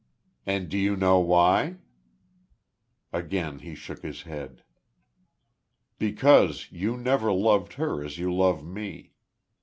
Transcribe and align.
"And 0.47 0.67
do 0.67 0.79
you 0.79 0.95
know 0.95 1.19
why?" 1.19 1.75
Again 3.13 3.59
he 3.59 3.75
shook 3.75 4.01
his 4.01 4.23
head. 4.23 4.63
"Because 5.99 6.71
you 6.71 6.97
never 6.97 7.31
loved 7.31 7.73
her 7.73 8.03
as 8.03 8.17
you 8.17 8.33
love 8.33 8.65
me. 8.65 9.11